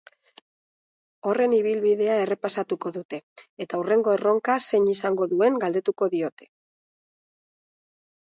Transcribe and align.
Horren 1.31 1.51
ibilbidea 1.57 2.13
errepasatuko 2.21 2.91
dute, 2.95 3.19
eta 3.65 3.81
hurrengo 3.81 4.15
erronka 4.19 4.55
zein 4.63 4.89
izango 4.95 5.27
duen 5.35 5.61
galdetuko 5.65 6.07
diote. 6.15 6.49